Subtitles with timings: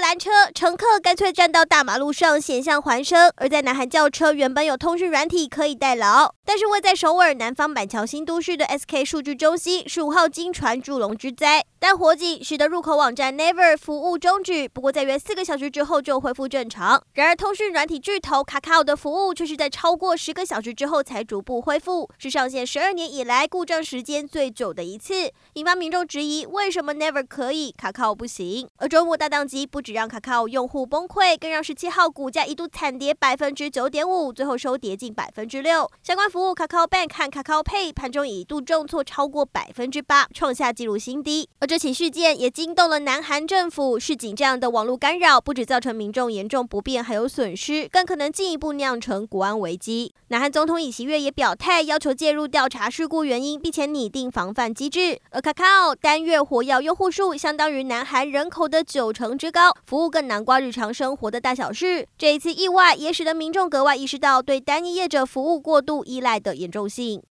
[0.00, 3.30] 拦车，乘客干脆站到大马路上险象环生。
[3.36, 14.68] 而在南韩轿车原本有通讯软体可以代劳，但是位在首尔南方板桥新都市的 SK 数据中心十五号经传猪笼之灾，但火警使得入口网站 Never 服务终止。
[14.68, 17.02] 不过在约四个小时之后就恢复正常。
[17.14, 28.68] 然而通讯软体巨头 Kakao 的服务却是在超过十个小时之后才逐步恢复，是上线十二年以来故障时间最久的一次，引发民众质疑为什么 Never 可以，Kakao 不行。
[28.78, 29.60] 而周末大当机。
[29.66, 35.90] 不让卡卡奥用户崩溃，更让十七号股价一度惨跌百分之九点五，最后收跌近百分之六。
[36.02, 41.48] 相关服务卡卡奥 Bank 和卡卡奥 Pay 盘中一度重挫超过百分之八，创下纪录新低。
[41.60, 50.14] 而这起事件也惊动了南韩政府，示警这样的网络干扰不止造成民众严重不便，还有损失，更可能进一步酿成国安危机。
[50.28, 55.20] 南韩总统尹锡悦也表态，要求介入调查事故原因，并且拟定防范机制。
[55.30, 59.72] 而卡卡奥单月活跃用户数相当于南韩人口的九成之高。
[59.86, 67.22] 服务更难瓜日常生活的大小事，这一次意外也使得民众格外意识到对单一业者服务过度依赖的严重性。